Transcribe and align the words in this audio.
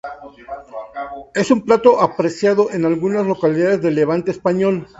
Es 1.35 1.51
un 1.51 1.61
plato 1.63 2.01
apreciado 2.01 2.71
en 2.71 2.85
algunas 2.85 3.27
localidades 3.27 3.83
del 3.83 3.93
levante 3.93 4.31
español. 4.31 4.87